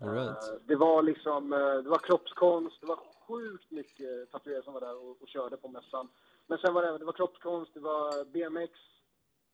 [0.00, 0.48] Right.
[0.48, 4.80] Eh, det var liksom, eh, det var kroppskonst, det var sjukt mycket tatuerare som var
[4.80, 6.08] där och, och körde på mässan.
[6.46, 8.72] Men sen var det, även- det var kroppskonst, det var BMX,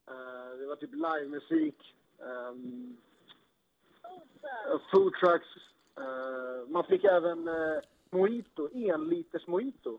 [0.09, 2.97] eh, det var typ livemusik, um,
[4.93, 5.49] food trucks.
[6.69, 7.49] man fick även
[8.11, 9.99] mojito, en liters mojito.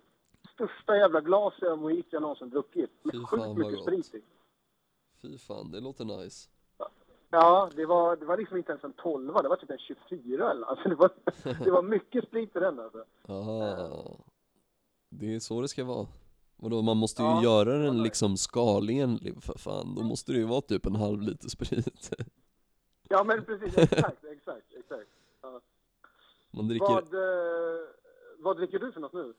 [0.53, 2.91] Största jävla glaset av mojito jag någonsin druckit.
[3.03, 3.81] Med sjukt mycket gott.
[3.83, 4.21] sprit i.
[5.21, 6.49] Fy fan, det låter nice
[7.35, 10.51] Ja, det var, det var liksom inte ens en 12 det var typ en 24
[10.51, 11.09] eller alltså det var,
[11.63, 13.05] det var mycket sprit i den alltså.
[13.27, 14.17] Aha.
[15.09, 16.07] Det är så det ska vara
[16.57, 20.45] Vadå, man måste ju Ja, göra den liksom skalenlig för fan, då måste det ju
[20.45, 22.11] vara typ en halv liter sprit
[23.09, 25.09] Ja men precis, exakt, exakt, exakt.
[25.41, 25.61] Ja.
[26.51, 27.87] Man dricker, Vad, eh,
[28.39, 29.33] vad dricker du för något nu?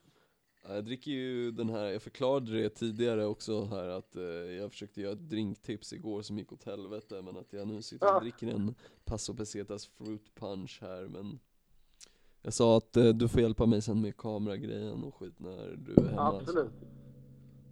[0.67, 4.71] Ja, jag dricker ju den här, jag förklarade det tidigare också här att eh, jag
[4.71, 8.13] försökte göra ett drinktips igår som gick åt helvete men att jag nu sitter och
[8.15, 8.19] Ja.
[8.19, 8.75] dricker en
[9.05, 11.39] Paso Pesetas fruit punch här men
[12.41, 15.93] Jag sa att eh, du får hjälpa mig sen med kameragrejen och skit när du
[16.03, 16.71] är hemma Absolut.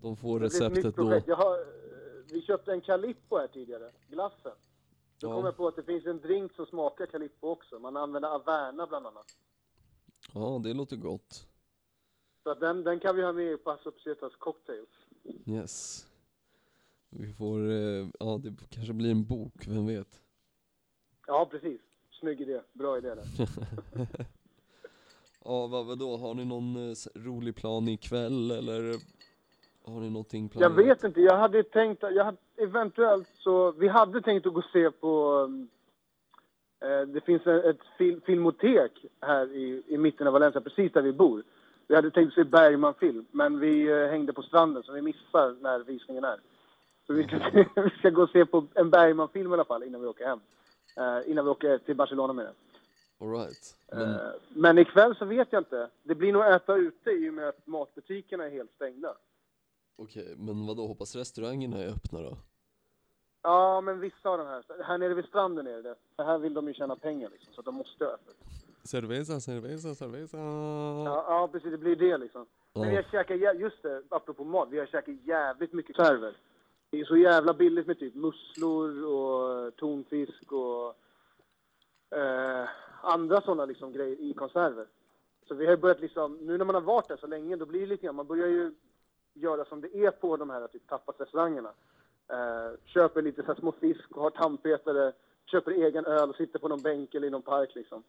[0.01, 1.65] De får Det receptet då har, eh,
[2.31, 4.51] vi köpte en Calippo här tidigare, glassen.
[5.19, 5.35] Då Ja.
[5.35, 7.79] kom jag på att det finns en drink som smakar Calippo också.
[7.79, 9.37] Man använder Averna bland annat.
[10.33, 11.47] Ja det låter gott
[12.45, 14.89] Så den, den kan vi ha med i Paso Pesetas cocktails.
[15.45, 16.05] Yes
[17.09, 20.21] Vi får, eh, ja det kanske blir en bok, vem vet?
[21.27, 21.81] Ja, precis.
[22.19, 22.61] Snygg idé.
[22.73, 23.25] Bra idé där.
[25.47, 28.81] Ja vad, vadå, har ni någon eh, rolig plan ikväll eller
[29.85, 30.77] har ni någonting Jag planerat?
[30.77, 31.21] vet inte.
[31.21, 35.31] Jag hade tänkt, jag hade, eventuellt så, vi hade tänkt att gå och se på,
[35.33, 35.69] um,
[36.81, 41.13] eh, det finns ett fil, filmotek här i, i mitten av Valencia, precis där vi
[41.13, 41.43] bor.
[41.87, 45.79] Vi hade tänkt se Bergman-film, men vi eh, hängde på stranden så vi missar när
[45.79, 46.39] visningen är.
[47.07, 47.39] Så vi ska,
[47.81, 50.39] vi ska gå och se på en Bergman-film i alla fall innan vi åker hem.
[50.97, 52.53] Eh, innan vi åker till Barcelona med det.
[53.25, 53.75] All right.
[53.91, 55.89] Men, Eh, men ikväll så vet jag inte.
[56.03, 59.15] Det blir nog äta ute i och med att matbutikerna är helt stängda.
[59.97, 62.37] Okej, men vad då hoppas restaurangerna är öppna då?
[63.41, 64.83] Ja, men vissa av de här.
[64.83, 67.61] Här nere vid stranden är det För här vill de ju tjäna pengar liksom, så
[67.61, 68.35] de måste öppet.
[68.85, 70.37] Cerveza, cerveza, cerveza.
[70.37, 71.71] Ja, ja, precis.
[71.71, 72.45] Det blir det liksom.
[72.73, 76.35] Men vi har käkat, just det, apropå mat, vi har käkat jävligt mycket server
[76.95, 80.95] det är så jävla billigt med typ musslor och tonfisk och
[82.17, 82.69] eh,
[83.01, 84.85] andra sådana liksom grejer i konserver.
[85.47, 87.79] Så vi har börjat liksom, nu när man har varit där så länge, då blir
[87.79, 88.73] det lite grann, man börjar ju
[89.33, 91.71] göra som det är på de här typ tapasrestaurangerna.
[92.27, 95.13] Eh, köper lite så små fisk och har tandpetare,
[95.45, 98.03] köper egen öl och sitter på någon bänk eller i någon park liksom.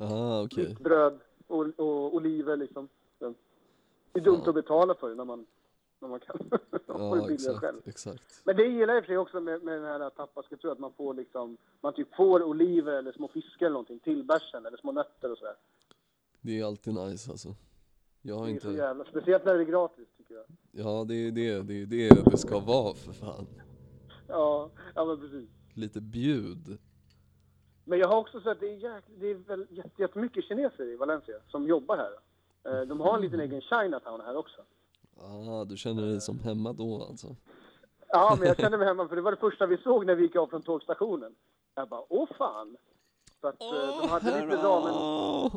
[0.00, 0.66] Ah, okej.
[0.66, 2.88] Vitt bröd och, och oliver liksom.
[3.18, 3.34] Så.
[4.12, 4.48] Det är dumt Ja.
[4.48, 5.46] att betala för det när man,
[6.00, 6.36] när man kan
[6.70, 7.78] det Ja, billigare själv.
[7.84, 8.42] exakt, exakt.
[8.44, 10.78] Men det gillar jag i och för sig också med, med den här tapaskulturen, att
[10.78, 14.76] man får liksom, man typ får oliver eller små fiskar eller någonting till bärsen eller
[14.76, 15.54] små nötter och sådär.
[16.40, 17.48] Det är alltid nice alltså.
[18.22, 20.44] Jag har Det är så inte, jävla, speciellt när det är gratis tycker jag.
[20.72, 23.46] ja det är det, det är det det ska vara för fan.
[24.28, 25.48] Ja, ja men precis.
[25.74, 26.78] Lite bjud.
[27.88, 30.84] Men jag har också sett att det är, jäkla, det är väl jätte- jättemycket kineser
[30.84, 32.12] i Valencia som jobbar här.
[32.72, 34.60] Eh, De har en liten egen Chinatown här också.
[35.20, 37.26] Ah, du känner dig som hemma då alltså?
[38.08, 40.22] Ja, men jag kände mig hemma för det var det första vi såg när vi
[40.22, 41.34] gick av från tågstationen.
[41.74, 42.76] Jag bara, åh fan!
[43.40, 44.92] För att eh, de hade lite ramen.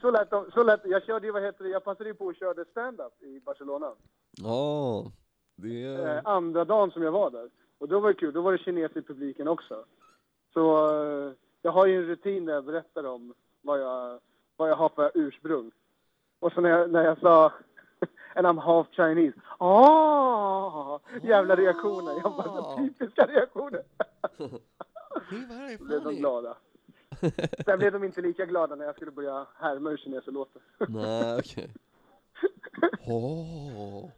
[0.00, 2.24] Så lät de, så lät, jag körde ju, vad heter det, jag passade ju på
[2.24, 3.92] och körde stand-up i Barcelona.
[4.42, 5.04] Ja,
[5.56, 7.50] det Eh, andra dagen som jag var där.
[7.82, 9.84] Och då var det kul, då var det kineser i publiken också.
[10.52, 14.20] Så eh, jag har ju en rutin där jag berättar om vad jag,
[14.56, 15.70] vad jag har för ursprung.
[16.40, 17.52] Och så när jag, när jag sa
[18.34, 19.40] And I'm half Chinese.
[19.58, 22.12] Ah, jävla reaktioner.
[22.12, 23.82] Jag bara, typiska reaktioner.
[25.78, 26.56] Då blev de glada.
[27.64, 30.62] Sen blev de inte lika glada när jag skulle börja härma hur kineser låter.
[30.88, 31.70] Nej, okej.
[33.06, 34.10] Åh.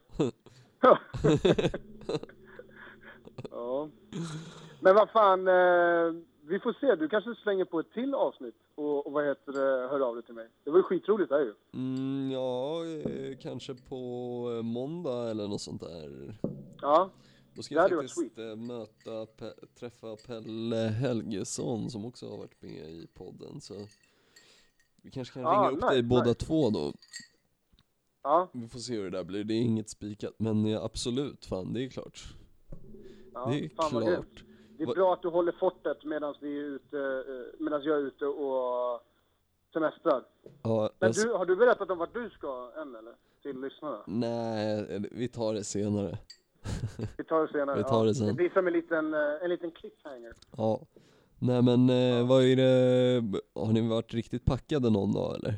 [3.51, 3.89] Ja.
[4.81, 6.95] Men vad fan, eh, vi får se.
[6.95, 10.25] Du kanske slänger på ett till avsnitt och, och vad heter det, hör av dig
[10.25, 10.49] till mig.
[10.65, 11.55] Det var ju skitroligt det här ju.
[11.73, 13.97] Mm, ja, eh, kanske på
[14.57, 16.39] eh, måndag eller något sånt där.
[16.83, 17.11] Ja,
[17.55, 22.31] Då ska Det jag hade varit faktiskt eh, möta, Pe- träffa Pelle Helgesson som också
[22.31, 23.75] har varit med i podden så
[25.03, 26.35] vi kanske kan Ah, ringa upp nice, dig båda nice.
[26.47, 26.93] två då.
[28.23, 31.45] ja, Vi får se hur det där blir, det är inget spikat men ja, absolut,
[31.47, 32.25] fan det är klart.
[33.35, 33.47] Ja.
[33.51, 34.45] det är klart.
[34.77, 38.01] Det är bra att du håller fortet medan vi är ute, eh, medan jag är
[38.01, 39.01] ute och
[39.73, 40.25] semestrar.
[40.63, 43.15] Ja, Men du, har du berättat om vart du ska än eller?
[43.43, 43.99] Till lyssnarna?
[44.07, 46.19] Nej, vi tar det senare.
[47.19, 47.77] Vi tar det senare.
[47.83, 48.27] Vi tar det sen.
[48.27, 50.33] Det blir som en liten, eh, en liten cliffhanger.
[50.57, 50.81] Ja.
[51.39, 53.23] Nej men eh, vad är det,
[53.55, 55.55] har ni varit riktigt packade någon dag eller?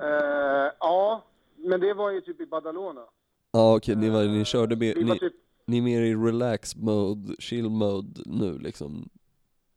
[0.00, 1.22] Eh, ja,
[1.56, 3.04] men det var ju typ i Badalona.
[3.52, 5.34] Ja okej, ni, var, ni körde med, Vi var ni, typ,
[5.64, 9.08] ni är mer i relax mode, chill mode nu liksom?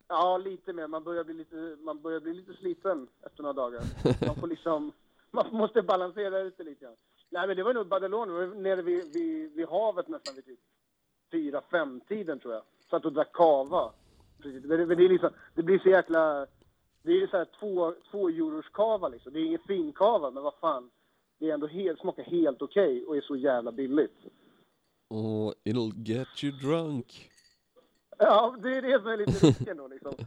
[0.08, 0.88] ja lite mer.
[0.88, 3.82] Man börjar bli lite, man börjar bli lite sliten efter några dagar.
[4.28, 4.92] Man får liksom,
[5.32, 6.96] man måste balansera ut det lite grann.
[7.30, 10.46] Nej men det var nog Badalona, vi var nere vid, vid, vid havet nästan vid
[10.46, 10.60] typ
[11.32, 12.64] fyra, fem tiden tror jag.
[12.90, 13.92] Satt och drack kava.
[14.42, 14.66] Precis.
[14.66, 16.48] Men det, men det är liksom, det blir så jäkla,
[17.02, 19.34] det är så här två, två euros kava liksom.
[19.34, 20.90] Det är ingen fin kava men vad fan.
[21.40, 24.18] Det är ändå helt, smakar helt okej och är så jävla billigt.
[25.16, 27.32] Och it'll get you drunk.
[28.18, 30.14] Ja, det är det som är lite risken då liksom.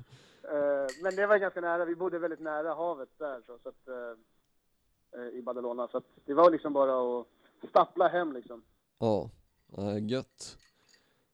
[0.52, 3.88] Eh, men det var ganska nära, vi bodde väldigt nära havet där så, så att,
[3.88, 5.88] eh, i Badalona.
[5.88, 7.26] Så att det var liksom bara att
[7.68, 8.62] stappla hem liksom.
[8.98, 9.30] Ja,
[9.78, 10.56] äh, gött.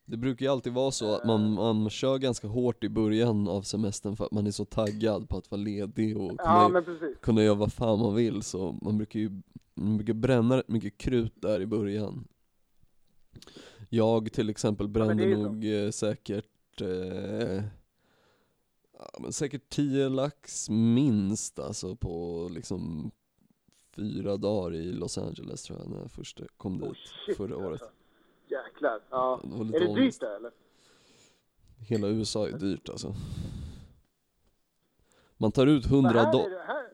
[0.05, 3.63] Det brukar ju alltid vara så att man, man kör ganska hårt i början av
[3.63, 7.43] semestern för att man är så taggad på att vara ledig och kunna, Ja, kunna
[7.43, 9.31] göra vad fan man vill så man brukar ju
[9.75, 12.29] man brukar bränna rätt mycket krut där i början.
[13.97, 15.43] Jag till exempel brände är ju så.
[15.43, 17.63] nog eh, säkert eh,
[18.99, 23.11] ja, men säkert 10 lax minst alltså på liksom
[23.97, 26.95] fyra dagar i Los Angeles tror jag när jag först kom dit Oh,
[27.27, 27.83] shit, förra året.
[27.83, 27.97] alltså.
[28.49, 29.01] Jäklar.
[29.11, 29.41] Ja.
[29.71, 30.21] Det Är det ångest.
[30.21, 30.51] dyrt där eller?
[31.79, 33.15] Hela USA är dyrt alltså.
[35.37, 36.85] Man tar ut Men 100, här do- är det, här...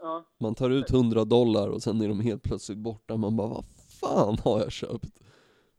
[0.00, 0.24] Ja.
[0.38, 3.16] man tar ut 100 dollar och sen är de helt plötsligt borta.
[3.16, 3.64] Man bara, vad
[4.00, 5.18] fan har jag köpt?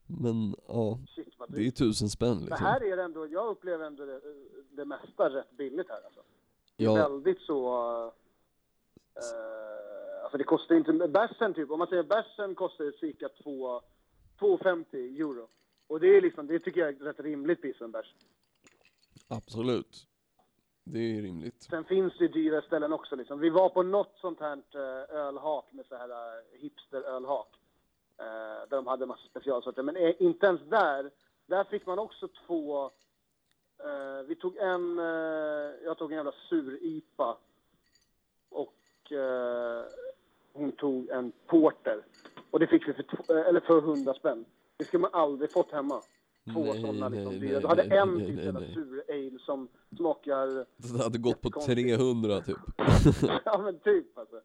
[0.08, 1.76] Men ja, Shit vad det är dyrt.
[1.78, 2.66] tusen spänn Men liksom.
[2.66, 4.22] här är det ändå, jag upplever ändå det,
[4.72, 6.22] det mesta rätt billigt här alltså.
[6.78, 7.68] Det är Ja, väldigt så...
[9.16, 10.94] eh, alltså det kostar inte...
[11.08, 13.82] Bärsen typ, om man säger bärsen kostar cirka 2
[14.40, 15.48] 2,50 euro.
[15.88, 18.14] Och det är liksom, det tycker jag är ett rätt rimligt pris för en bärs.
[19.28, 20.08] absolut.
[20.86, 21.64] Det är rimligt.
[21.64, 23.40] Sen finns det dyra ställen också liksom.
[23.40, 27.53] Vi var på något sånt här eh, ölhak med så här eh, hipster-ölhak.
[28.64, 29.84] Eh, där de hade en massa specialsorter.
[29.84, 31.12] Men eh, inte ens där.
[31.46, 32.84] Där fick man också två...
[33.84, 35.00] Eh, vi tog en...
[35.00, 35.06] Eh,
[35.86, 37.38] jag tog en jävla sur-IPA.
[38.50, 39.84] Och eh,
[40.54, 42.06] hon tog en porter.
[42.52, 44.46] Och det fick vi för, tw- eller för 100 spänn.
[44.78, 46.02] Det skulle man aldrig fått hemma.
[46.54, 47.60] Två Nej, sådana nej, liksom dyra.
[47.60, 51.98] Du hade nej, en typ jävla sur ale som smakar, Det hade gått på Jättekonstigt.
[51.98, 52.58] 300 typ.
[53.46, 54.42] ja men typ alltså.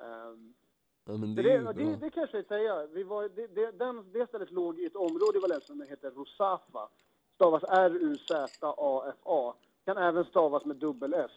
[0.00, 0.54] Ehm,
[1.06, 2.86] Ja men det, det är det, det, kanske jag säga.
[2.86, 6.10] Vi var, det, det, den, det stället låg i ett område i Valencia som heter
[6.10, 6.88] Rusafa.
[7.34, 9.54] Stavas R-U-Z-A-F-A.
[9.84, 11.30] Kan även stavas med dubbel S.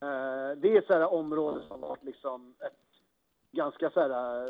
[0.00, 2.78] Eh, det är ett så här område som varit liksom ett
[3.52, 4.48] ganska så här, eh,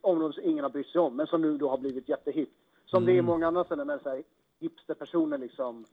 [0.00, 2.56] område som ingen har brytt sig om, men som nu då har blivit jättehippt.
[2.84, 4.22] Som det är i många andra ställen där så här
[4.60, 5.84] hipsterpersoner liksom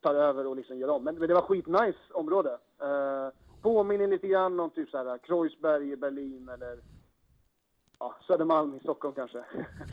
[0.00, 1.04] tar över och liksom gör om.
[1.04, 2.58] Men, men det var skitnice område.
[2.82, 3.28] Uh,
[3.64, 6.78] påminner lite grann om typ så här Kreuzberg i Berlin eller
[7.98, 9.44] ja, Södermalm i Stockholm kanske.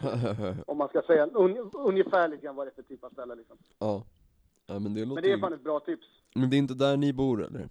[0.67, 3.35] om man ska säga un, ungefär lite grann vad det är för typ av ställe
[3.35, 3.57] liksom.
[3.79, 4.03] ja.
[4.65, 6.07] ja men det låter Men det är fan ett bra tips.
[6.35, 7.69] Men det är inte där ni bor eller?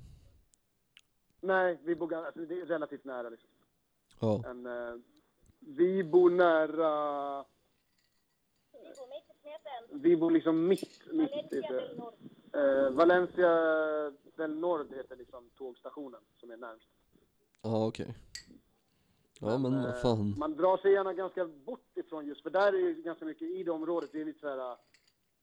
[1.40, 3.50] Nej, vi bor alltså, det är relativt nära liksom.
[4.20, 4.42] Ja.
[4.46, 4.94] En, eh,
[5.60, 7.44] vi bor nära...
[9.92, 11.90] Vi bor liksom mitt, mitt i det.
[12.52, 13.50] Eh, Valencia
[14.36, 16.88] del Nord heter liksom tågstationen som är närmst.
[17.62, 18.14] Ja okej.
[19.40, 20.34] Ja men Eh, vad fan.
[20.38, 23.62] Man drar sig gärna ganska bort ifrån just, för där är ju ganska mycket i
[23.64, 24.76] det området, det är lite såhär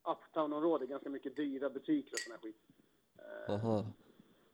[0.04, 2.62] uptown-område, ganska mycket dyra butiker och sån här skit.
[3.18, 3.86] Eh, Aha.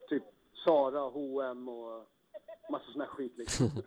[0.10, 0.24] typ
[0.66, 2.08] Sara, H&M och
[2.72, 3.70] massa sån här skit liksom.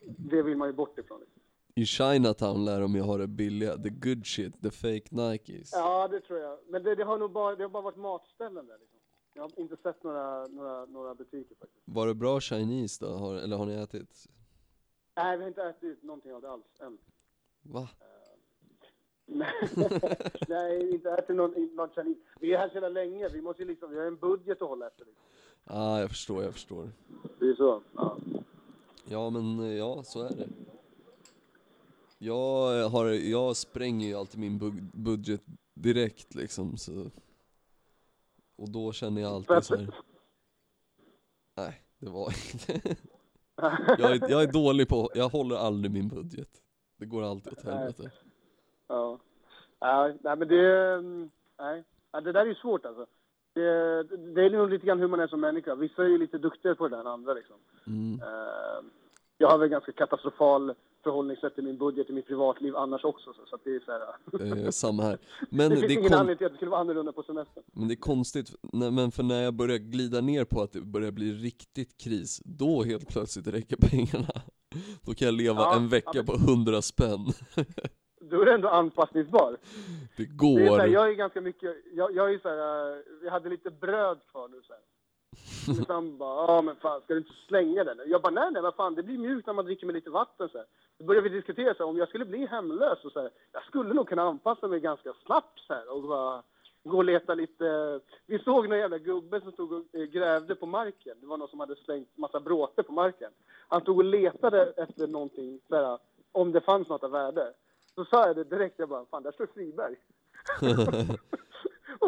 [0.00, 1.20] det vill man ju bort ifrån.
[1.20, 1.41] Liksom.
[1.74, 5.70] I Chinatown lär de ju ha det billiga, the good shit, the fake Nikes.
[5.72, 6.58] Ja, det tror jag.
[6.68, 8.98] Men det, det har nog bara, det har bara varit matställen där liksom.
[9.34, 11.82] Jag har inte sett några, några, några butiker faktiskt.
[11.84, 13.12] Var det bra Chinese då?
[13.12, 14.26] Har, eller har ni ätit?
[15.16, 16.98] Nej, vi har inte ätit någonting av det alls än.
[17.62, 17.88] Va?
[19.26, 19.52] Nej,
[20.48, 22.20] Nej inte ätit någon, någon Chinese.
[22.40, 24.86] Vi är här sedan länge, vi måste ju liksom, vi har en budget att hålla
[24.86, 25.04] efter.
[25.04, 25.24] Liksom.
[25.64, 26.88] Ja, ah, jag förstår, jag förstår.
[27.38, 27.82] Det är så.
[27.94, 28.18] Ja.
[29.04, 30.48] Ja men eh, ja, så är det.
[32.24, 35.42] Jag har, jag spränger ju alltid min bu- budget
[35.74, 37.10] direkt liksom så.
[38.56, 39.94] Och då känner jag alltid så här.
[41.56, 42.96] Nej, det var inte.
[43.98, 46.48] jag, är, jag är dålig på, jag håller aldrig min budget.
[46.96, 48.10] Det går alltid åt helvete.
[48.88, 49.18] Ja.
[49.78, 50.12] ja.
[50.20, 50.92] Nej, men det...
[50.94, 51.84] mm, Nej.
[52.12, 53.06] Ja, det där är ju svårt alltså.
[53.52, 54.02] Det,
[54.34, 55.74] det är nog lite grann hur man är som människa.
[55.74, 57.56] Vissa är ju lite duktigare på det där än andra liksom.
[57.86, 58.20] Mm.
[58.22, 58.84] Eh,
[59.38, 63.32] jag har väl ganska katastrofal förhållningssätt till min budget i mitt privatliv annars också.
[63.32, 65.18] Så, så det är så här, Eh, samma här.
[65.50, 67.22] Men det det, finns är ingen kon- anledning till att det skulle vara annorlunda på
[67.22, 67.64] semestern.
[67.72, 71.10] men det är konstigt, men för när jag börjar glida ner på att det börjar
[71.10, 74.32] bli riktigt kris, då helt plötsligt räcker pengarna.
[75.02, 77.26] Då kan jag leva Ja, en vecka ja, på 100 spänn.
[78.30, 79.56] Då är det ändå anpassningsbar.
[80.16, 80.36] Det Det är
[80.68, 80.78] går.
[80.78, 84.18] här, jag är ganska mycket, jag, jag är så här, eh, vi hade lite bröd
[84.30, 84.82] kvar nu så här.
[85.68, 88.00] Min sambo bara, ja men fan ska du inte slänga den?
[88.06, 90.48] Jag bara, nej nej vad fan det blir mjukt när man dricker med lite vatten
[90.48, 90.66] så här.
[90.98, 93.64] Då började vi diskutera så här, om jag skulle bli hemlös och så här, jag
[93.64, 96.42] skulle nog kunna anpassa mig ganska snabbt så här och bara
[96.84, 98.00] gå och leta lite.
[98.26, 101.16] Vi såg någon jävla gubbe som stod och eh, grävde på marken.
[101.20, 103.30] Det var någon som hade slängt massa bråte på marken.
[103.68, 105.98] Han stod och letade efter någonting så här,
[106.32, 107.52] om det fanns något av värde.
[107.94, 109.96] Så sa jag det direkt, jag bara, fan där står Friberg.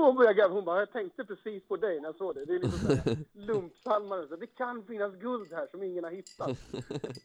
[0.00, 2.44] hon började hon bara, jag tänkte precis på dig när jag såg det.
[2.44, 6.59] Det är liksom såhär lumpsalmare, så det kan finnas guld här som ingen har hittat.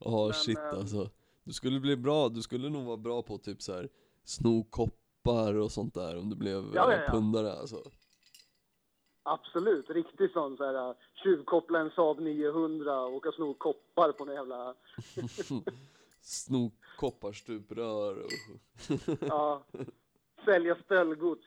[0.00, 1.10] Ja Men, shit ehm, alltså.
[1.44, 3.88] Du skulle bli bra, du skulle nog vara bra på typ så här
[4.24, 7.12] sno koppar och sånt där om du blev Ja, ja, ja, ja.
[7.12, 7.82] pundare alltså.
[9.22, 14.74] Absolut, riktigt sån såhär tjuvkoppla en Saab 900 och åka sno koppar på någon jävla,
[16.20, 18.30] Sno kopparstuprör och
[19.20, 19.64] ja,
[20.44, 21.46] sälja stöldgods.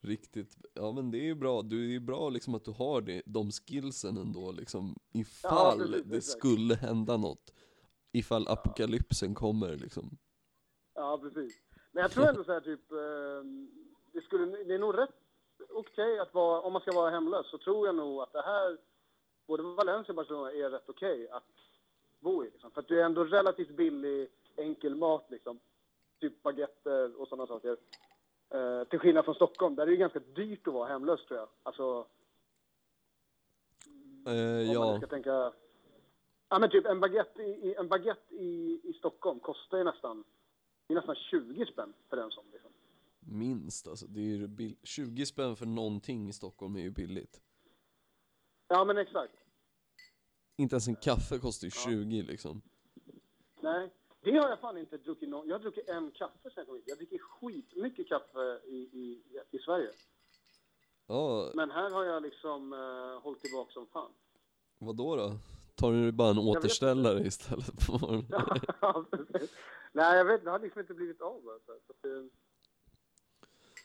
[0.00, 3.00] riktigt, ja men det är ju bra, du är ju bra liksom att du har
[3.00, 6.38] det, de skillsen ändå liksom ifall precis, det exakt.
[6.38, 7.52] skulle hända något.
[8.12, 10.18] Ifall apokalypsen kommer liksom.
[10.94, 11.60] Ja, precis.
[11.92, 13.42] Men jag tror ändå så här typ, eh,
[14.12, 15.14] det, skulle, det är nog rätt
[15.70, 18.78] okej att vara, om man ska vara hemlös så tror jag nog att det här,
[19.46, 21.44] både Valencia och Barcelona är rätt okej att
[22.20, 22.50] bo i.
[22.50, 22.70] Liksom.
[22.70, 25.58] För att det är ändå relativt billig, enkel mat liksom.
[26.22, 27.76] Typ baguetter och sådana saker.
[28.54, 31.48] Eh, till skillnad från Stockholm, där är det ganska dyrt att vara hemlös tror jag.
[31.62, 32.06] Alltså,
[34.26, 35.52] Eh, om man ja, ska tänka...
[36.48, 40.24] Ja men typ en baguette i, en baguette i, i Stockholm kostar ju nästan,
[40.86, 42.70] det är nästan 20 spänn för den som liksom.
[43.20, 44.06] minst alltså.
[44.06, 47.40] Det är ju bill- 20 spänn för någonting i Stockholm är ju billigt.
[48.68, 49.34] Ja men exakt.
[50.56, 52.62] Inte ens en kaffe kostar ju 20 liksom.
[53.60, 53.90] Nej,
[54.22, 55.48] det har jag fan inte druckit någon.
[55.48, 56.84] Jag har druckit en kaffe sen jag kom hit.
[56.86, 59.90] Jag dricker skitmycket kaffe i, i, i Sverige.
[61.06, 64.12] Ja, Men här har jag liksom uh, hållit tillbaka som fan.
[64.78, 65.32] vad då då?
[65.74, 67.86] Tar du bara en vet återställare istället?
[67.86, 68.22] På...
[68.80, 69.54] Ja, precis.
[69.92, 71.72] Nej, jag vet det har liksom inte blivit av alltså.
[71.86, 72.24] Så, eh,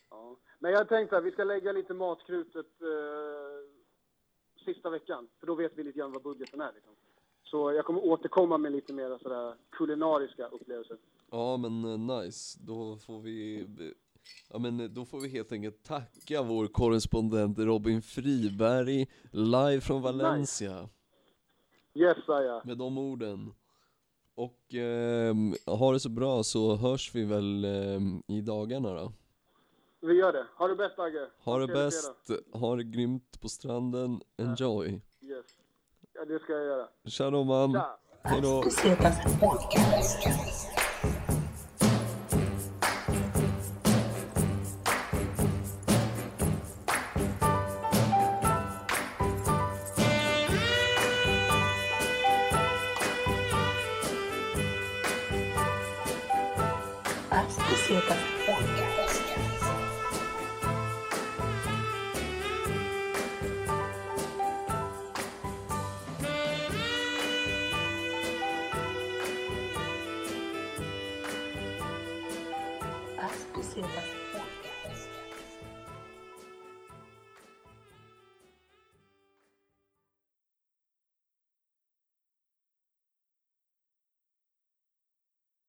[0.09, 0.35] ja.
[0.59, 3.69] Men jag tänkte att vi ska lägga lite matkrutet eh,
[4.65, 5.27] sista veckan.
[5.39, 6.95] För då vet vi lite grann vad budgeten är liksom.
[7.51, 10.97] Så jag kommer återkomma med lite mer sådär kulinariska upplevelser.
[11.31, 13.67] Ja men eh, nice, då får vi
[14.49, 20.01] Ja men eh, då får vi helt enkelt tacka vår korrespondent Robin Friberg live från
[20.01, 20.89] Valencia
[21.93, 22.61] Yes, Saja.
[22.65, 23.53] med de orden
[24.35, 29.11] Och ehm, ha det så bra så hörs vi väl ehm, i dagarna då
[30.01, 30.45] Vi gör det.
[30.57, 31.27] Ha det bäst, Agge.
[31.43, 35.01] Ha det bäst, ha det grymt på stranden, enjoy.
[36.17, 36.87] Ja, det ska jag göra.
[37.07, 37.99] Tja då man, Tja.
[38.23, 39.15] hejdå Pesetas